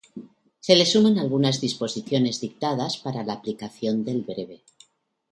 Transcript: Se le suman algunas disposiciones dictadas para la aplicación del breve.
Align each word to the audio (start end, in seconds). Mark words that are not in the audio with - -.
Se 0.61 0.75
le 0.75 0.87
suman 0.87 1.19
algunas 1.19 1.61
disposiciones 1.61 2.41
dictadas 2.41 2.97
para 2.97 3.23
la 3.23 3.33
aplicación 3.33 4.03
del 4.03 4.23
breve. 4.23 4.63